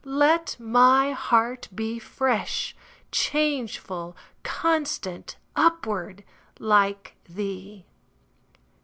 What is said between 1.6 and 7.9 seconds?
be Fresh, changeful, constant, Upward, like thee!